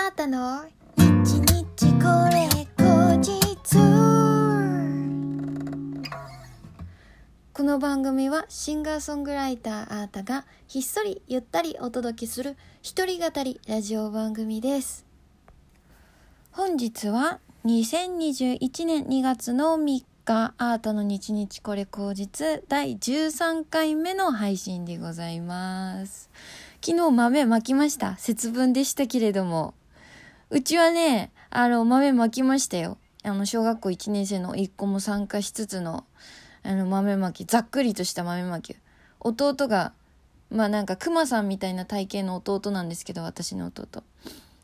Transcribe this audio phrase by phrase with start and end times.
[0.00, 0.64] あーたの？
[0.96, 3.34] 日日これ後日。
[7.52, 15.04] この番組はシンガーソングライターあーたがひっそりゆったりお届けする一人語りラジオ番組です。
[16.52, 26.30] 本日は2021年2月の3日アートの日日これ口実第13回目の配信でございます。
[26.86, 28.16] 昨日豆まきました。
[28.16, 29.74] 節分でしたけれども。
[30.50, 32.96] うちはねあの豆まきましたよ。
[33.22, 36.04] あの小学校1年生の一個も参加しつつの
[36.62, 38.74] あの豆まきざっくりとした豆まき。
[39.20, 39.92] 弟が
[40.50, 44.02] まあなんかクマさんみたいな体型の弟なんですけど私の弟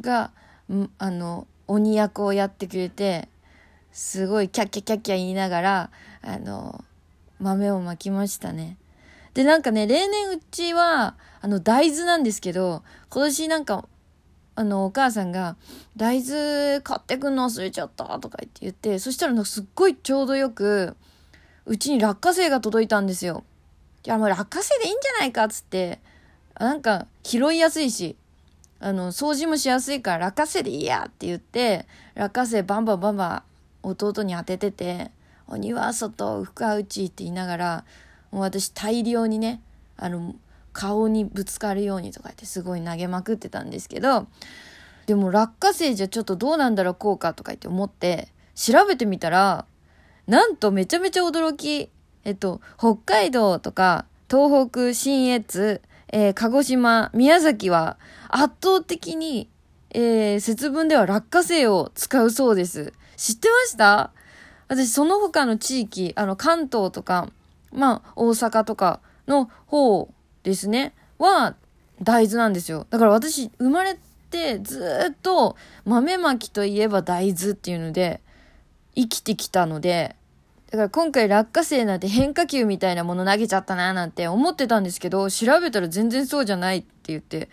[0.00, 0.30] が
[0.98, 3.28] あの鬼役をやってくれて
[3.92, 5.90] すごいキャッキャキャッキャ言いながら
[6.22, 6.84] あの
[7.38, 8.78] 豆をまきましたね。
[9.34, 13.86] でなんかね例年うちはあの大豆なんですけど今年なんか
[14.56, 15.56] あのお母さんが
[15.96, 20.96] 「大豆買ってくんの忘れちゃった」とか言って言ってそしたらすっごいちょうどよく
[21.66, 23.44] うちに落花生が届いたんですよ。
[24.04, 26.00] いやもう落花生でいいんじゃないかっつって
[26.58, 28.16] なんか拾いやすいし
[28.80, 33.42] あの掃除もしやすいから落花生でいいやって言って落花生バンバンバンバン
[33.82, 35.10] 弟に当ててて
[35.48, 37.84] 「鬼は外福は内」って言いながら
[38.30, 39.60] もう私大量にね
[39.96, 40.34] あの
[40.76, 44.26] 顔にぶつかるようにとか言ってすごい投げまくってたんですけど
[45.06, 49.64] でも落花生じゃちょっとどうなんだろう効果とか言って思って調べてみたら
[50.26, 51.88] なんとめちゃめちゃ驚き
[52.24, 55.80] えっと北海道とか東北信越、
[56.12, 57.96] えー、鹿児島宮崎は
[58.28, 59.48] 圧倒的に、
[59.90, 62.92] えー、節分では落花生を使うそうです。
[63.16, 64.10] 知ってました？
[64.68, 67.30] 私その他の地域あの関東とか
[67.72, 70.10] まあ大阪とかの方
[70.46, 71.56] ですね、は
[72.00, 72.86] 大豆なんですよ。
[72.88, 73.98] だから私、生まれ
[74.30, 78.20] てずっと豆まきといえば大豆っていうので、
[78.94, 80.14] 生きてきたので、
[80.70, 87.48] だから今回落花生なんて変化球みたいなもの投げちゃったななんて思ってたんですけど、調べたら全然そうじゃないって言って、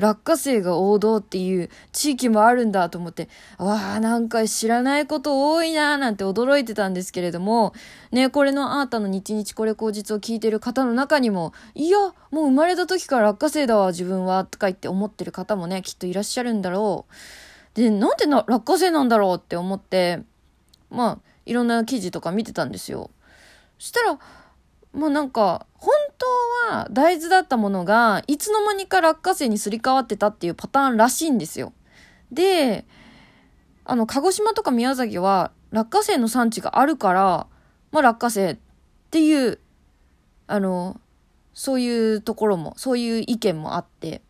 [0.00, 3.28] 落花生が王道っていう地域もあるんだと思って、
[3.58, 7.74] わあ、なんか知らないこと多いなーなんて驚いてたんですけれども、
[8.10, 11.98] ね、これのあーたの日日これ口実を聞いてる方の中にも、いや、
[12.30, 17.14] もう生まれた時から落花生だわ、自分は、とか言って思ってる方もね、きっといらっしゃるんだろう。
[17.74, 20.22] で、なんでな落花生なんだろうって思って、
[20.90, 23.10] まあ、いろんな記事とか見てたんですよ。
[23.78, 24.18] そしたら、
[24.92, 31.72] まあなんか、本当は大豆だったものが、いつの間にか落花生にすり替わってたっていうパターンらしいんですよ。
[32.30, 32.86] で、
[33.84, 37.46] あの、鹿児島とか宮崎は落花生の産地があるから、
[37.90, 38.58] まあ落花生っ
[39.10, 39.58] ていう、
[40.46, 41.00] あの、
[41.54, 44.22] そういうところも、そういう意見もあって。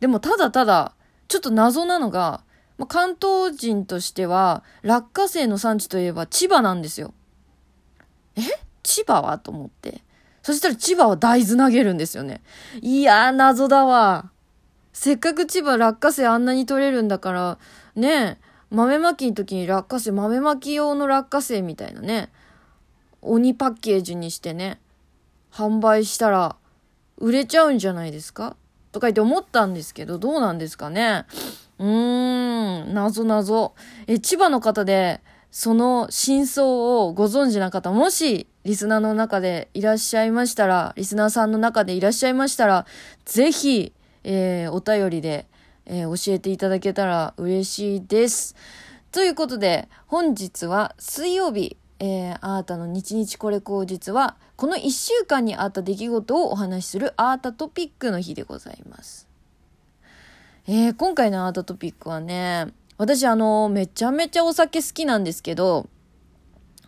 [0.00, 0.94] でもただただ、
[1.28, 2.42] ちょっと謎なのが、
[2.78, 7.12] まあ、関東人としては、落花生の産地といえば千葉なんですよ。
[8.36, 8.40] え？
[8.82, 9.38] 千葉は？
[9.38, 10.02] と思って。
[10.44, 12.42] そしたら千葉は大豆投げるんですよね。
[12.82, 14.30] いやー、謎だわ。
[14.92, 17.58] せっかく千葉落花生あんなに取れるんだから、
[17.96, 18.38] ね
[18.70, 22.30] 豆まきの時に落花生、豆まき用の落花生みたいなね、
[23.22, 24.80] 鬼パッケージにしてね、
[25.50, 26.56] 販売したら
[27.16, 28.56] 売れちゃうんじゃないですか？
[28.92, 31.24] とか言って思ったんですけど、どうなんですかね？
[31.78, 33.74] うーん、謎謎。
[34.06, 42.86] え、千葉の方で、その真相をご存知な方、もしリスナーの中でいらっしゃいましたら、リスナーさんの中でいらっしゃいましたら、
[43.26, 43.92] ぜひ、
[44.24, 45.46] えー、お便りで、
[45.84, 48.56] えー、教えていただけたら嬉しいです。
[49.12, 59.28] ということで、本日は水曜日、えー、アータの日日これ口実は、この1週間にあった出来事をお話しするアータトピックの日でございます。
[60.66, 65.86] えー、今回のアートトピックはね、私あの、めちゃめちゃお酒好きなんですけど、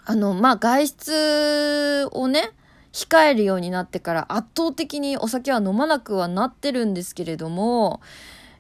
[0.09, 2.53] あの、まあ、外出をね、
[2.93, 8.00] 控えるようになってから圧倒的にお酒は飲まなくはなってるんですけれども、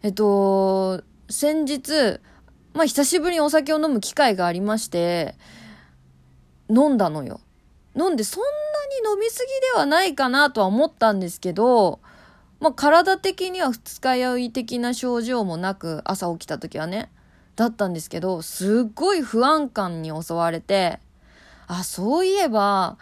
[0.02, 2.18] えっと、先日、
[2.74, 5.36] まあ、久しぶりにお酒を飲む機会がありまして、
[6.68, 7.40] 飲んだのよ。
[7.94, 12.00] 飲んでそんなに飲みすぎではないかなとは思ったんですけど、
[12.58, 17.12] まあ、体的には二日酔い的な症状もなく、朝起きた時はね、
[17.54, 20.98] だったんですけど、すっごい不安感に襲われて、
[21.66, 22.96] あ、そういえば、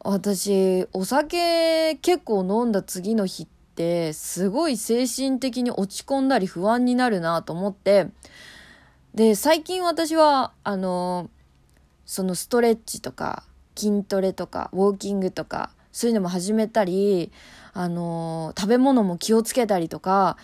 [0.00, 8.08] 私、お酒結構飲んだ次の日って、すごい精神的に落ち込んだり不安になるなと思って、
[9.14, 11.30] で、最近私は、あの、
[12.04, 13.44] そのストレッチとか、
[13.76, 17.30] 筋トレとか、ウォーキングとか、そういうのも始めたり、
[17.72, 20.36] あの、食べ物も気をつけたりとか、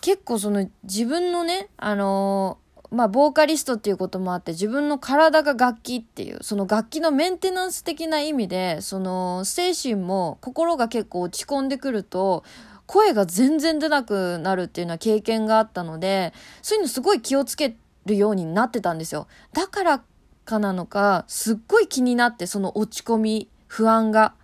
[0.00, 2.58] 結構その自分のね、あの
[2.90, 12.44] まあ、ボーカリストっていうこともあって、自分の体が楽器っていう、その楽器のメンテナンス的な意味で、その精神も心が結構落ち込んでくると、
[12.86, 19.26] 声が全然出なくなるっていうのは経験があったので、そういうのすごい気をつけるようになってたんですよ。
[19.52, 20.02] だから
[20.44, 24.34] かなのか、すっごい気になって、その落ち込み、不安が。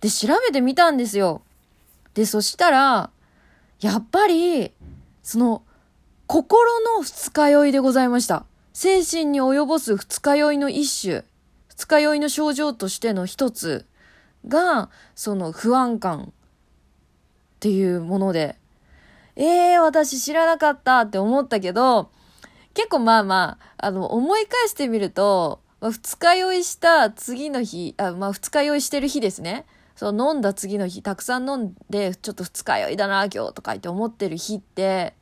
[0.00, 1.42] で、調べてみたんですよ。
[2.14, 3.10] で、そしたら、
[3.80, 4.72] やっぱり、
[5.22, 5.62] その、
[6.32, 8.46] 心の二日酔いでございました。
[8.72, 11.24] 精神に及ぼす二日酔いの一種、
[11.68, 13.84] 二日酔いの症状としての一つ
[14.48, 16.32] が、その不安感っ
[17.60, 18.56] ていうもので、
[19.36, 22.10] ええー、私知らなかったって思ったけど、
[22.72, 29.66] 結構まあまあ、あの、思い返してみると、まあ、二日酔いした次の日、あまあ二日酔いしてる日ですね。
[29.96, 35.12] そう、飲んだ次の日、たくさん飲んで、ちょっと二日酔いだな、今日とか言って思ってる日って、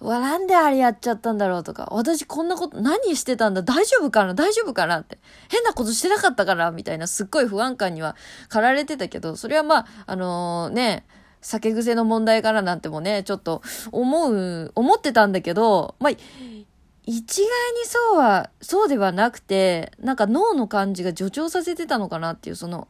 [0.00, 3.62] わ、なんであれやっちゃったんだろうとか、私こんなこと、何してたんだ？
[3.62, 4.34] 大丈夫かな？
[4.34, 5.00] 大丈夫かな？
[5.00, 5.18] って。
[5.50, 6.70] 変なことしてなかったから？
[6.70, 8.16] みたいな、すっごい不安感には
[8.48, 11.06] 駆られてたけど、それはまあ、あのー、ね、
[11.40, 13.62] 酒癖の問題からなんてもね、ちょっと
[13.92, 16.12] 思う、思ってたんだけど、まあ、
[17.08, 22.88] 一概にそうは、そうではなくて、なんか脳の感じが助長させてたのかなっていう、その、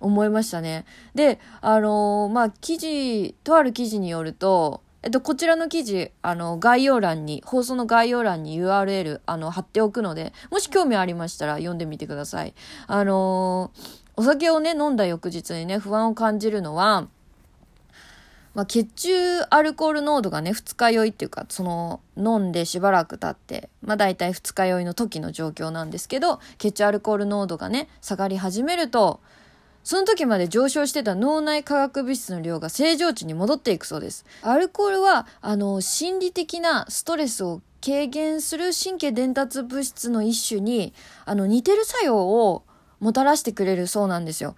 [0.00, 0.84] 思いましたね。
[1.14, 12.54] で、あのー、まあ、記事、とある記事によると、えっと、こちらの記事、あの、概要欄に、放送の概要欄に URL、あの、貼っておくので、もし興味ありましたら読んでみてください。
[12.86, 17.08] あのー、お酒をね、飲んだ翌日にね、不安を感じるのは、
[18.54, 29.20] まあ、血中アルコール濃度がね、二日酔いっていうか、その、飲んでしばらく経って、まあ、大体二日酔いの時の状況なんですけど、血中アルコール濃度がね、下がり始めると、
[29.84, 34.24] その時まで上昇してた脳内化学物質の量が正常値に戻っていくそうです。
[34.42, 40.94] アルコールは、あの、心理的なストレスを軽減する神経伝達物質の一種に、
[41.24, 42.62] あの、似てる作用を
[43.00, 44.54] もたらしてくれるそうなんですよ。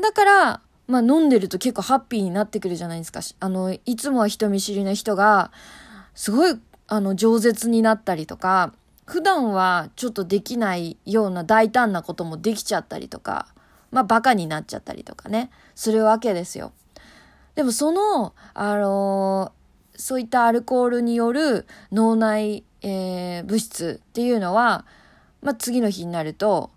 [0.00, 3.20] だから、まあ飲んでると結構ハッピーになってくるじゃないですか。
[3.40, 5.50] あの、いつもは人見知りな人が、
[6.14, 8.72] すごい、あの、饒舌になったりとか、
[9.04, 13.48] 普段はちょっとできないような大胆なこともできちゃったりとか、
[13.92, 16.72] まあ、バカになっちゃったりとかね、するわけですよ。
[17.54, 24.86] でもその、あのー、そういったアルコールによる脳内、えー、物質っていうのは、
[25.42, 26.70] まあ、次の日になると、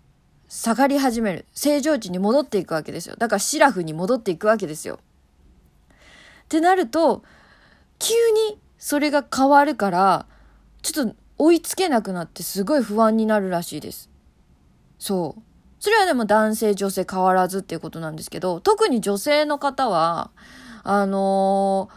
[0.48, 1.46] 下がり始める。
[1.54, 3.16] 正常値に戻っていくわけですよ。
[3.16, 5.00] だからシラフに戻っていくわけですよ。
[6.44, 7.22] ってなると、
[7.98, 8.14] 急
[8.50, 10.26] にそれが変わるから、
[10.82, 14.10] ちょっと追いつけなくなってすごい不安になるらしいです。
[14.98, 15.42] そう。
[15.78, 20.30] それはでも男性女性変わらずっていうことなんですけど、特に女性の方は、
[20.82, 21.90] あの、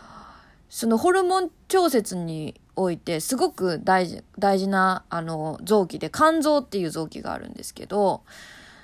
[0.69, 8.23] そのホルモン調節においてすごく大事、大事な、あの、臓器で肝臓っていう臓器があるんですけど、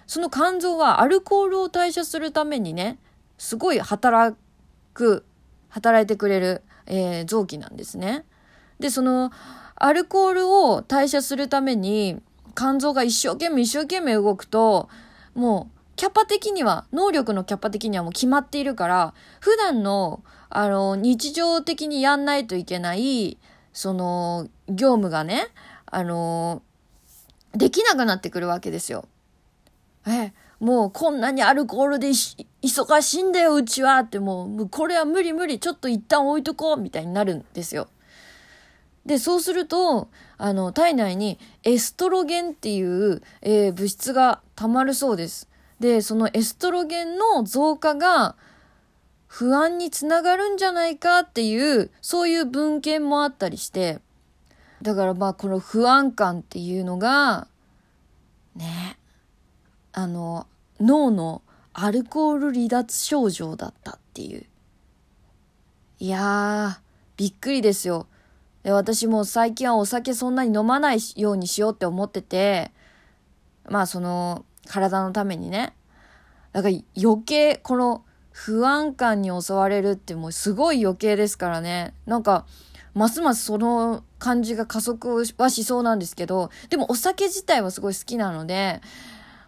[0.08, 2.98] その肝臓はアルコールを代謝するためにね、
[3.38, 4.36] すごい働
[4.94, 5.26] く、
[5.70, 8.26] 働いてくれる、えー、臓器なんですね。
[8.80, 9.32] で、その、
[9.76, 12.22] アルコールを代謝するために、
[12.56, 14.90] 肝臓が一生懸命一生懸命動くと、
[15.34, 23.38] もう、キャパ的には、能力のキャパ的にはもう決まっているから、普段の、あの、日常的にやんないといけない、
[23.74, 25.48] その、業務がね、
[25.86, 26.62] あの、
[27.54, 29.06] できなくなってくるわけですよ。
[30.08, 37.88] え、もうこんなにアルコールで忙しいんだよ、うちはってもう、これは無理無理、ちょっと一旦置いとこう、みたいになるんですよ。
[39.06, 45.48] で、そうすると、あの、体内にエストロゲンっていう、えー、物質が溜まるそうです。
[45.80, 48.36] で、そのエストロゲンの増加が
[49.28, 54.00] 不安につながるんじゃないかっていう、そういう文献もあったりして、
[54.82, 57.48] だからまあこの不安感っていうのが、
[58.56, 58.98] ね、
[59.94, 60.48] あの、
[60.80, 61.42] 脳の
[61.74, 64.46] アルコール離脱症状だったっていう。
[66.00, 66.82] いやー、
[67.18, 68.08] びっくりですよ。
[68.66, 72.72] で私も最近はお酒そんなに飲まないようにしようって思ってて、
[73.70, 75.76] まあその体のためにね。
[76.52, 81.94] だから余計この不安感に襲われるってもうすごい余計ですからね。
[82.08, 82.48] なんか、
[82.96, 88.82] ますますその感じが加速はしそうなんですけど、でもお酒自体はすごい好きなので、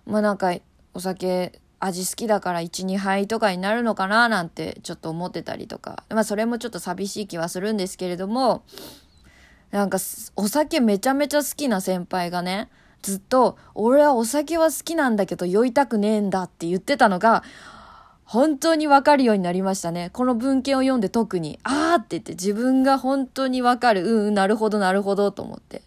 [0.06, 0.54] まあなんか
[0.94, 6.04] お酒味好きだから1、2杯とかになるのかななんてちょっと思ってたりとか。
[6.10, 8.64] まあそれもちょっと寂しい気はするんですけれども、
[9.72, 9.98] なんか、
[10.36, 12.70] お酒めちゃめちゃ好きな先輩がね、
[13.02, 17.44] ずっと、俺はお酒は好きなんだけど酔いたくねえんだって言ってたのが、
[18.24, 20.10] 本当にわかるようになりましたね。
[20.12, 24.06] この文献を読んで特に、あーって言って自分が本当にわかる。
[24.06, 25.82] うん、うん、なるほど、なるほど、と思って。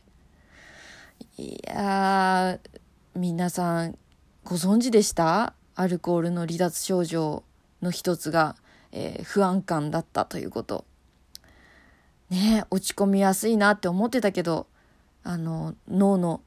[1.36, 2.78] いやー、
[3.14, 3.98] 皆さん、
[4.44, 5.52] ご存知でした？
[5.74, 7.42] アルコールの離脱症状
[7.82, 8.56] の一つが、
[8.92, 10.84] えー、不安感だったということ。
[12.30, 14.66] ね落ち込みやすいなって思ってたけど、
[15.22, 16.40] あの、脳の、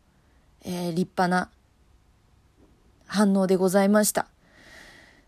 [0.63, 1.50] えー、立派な
[3.06, 4.28] 反応でございました。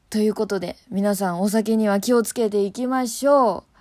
[0.10, 3.76] ということで、皆さんお酒には気をつけていきましょう。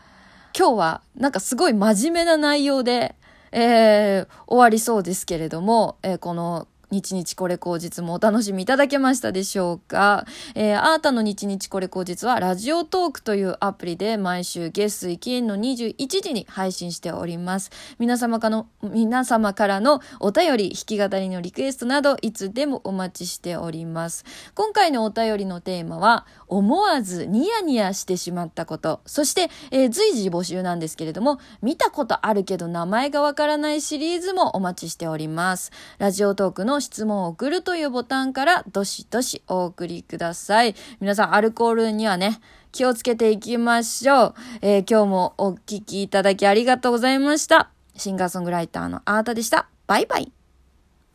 [0.57, 3.15] 今日はなんかすごい真面目な内容で、
[3.53, 10.25] えー、終わりそうですけれども、えー、この日日これ口実もお楽しみいただけましたでしょうか
[10.55, 17.71] えー、あーたの日日これ口実はラジオトークというアプリで毎週月水金の21時に配信しております。
[17.99, 24.25] 皆様かの、皆様からのお便り、弾き語りのリクエストなどいつでもお待ちしております。
[24.55, 35.73] 今回のお便りのテーマは、思わずニヤニヤしてしまったこと、そして、えー、随時募集なんですけれども、見たことあるけど名前がわからないシリーズもお待ちしております。
[35.99, 40.75] ラジオトークの質問を送るというボタンからどしどしお送りください。
[41.01, 44.35] 皆さんアルコールにはね、気をつけていきましょう。
[44.61, 47.71] えー、今日もお聴きいただきありがとうございました。
[47.97, 49.69] シンガーソングライターのあーたでした。
[49.87, 50.44] バイバイ。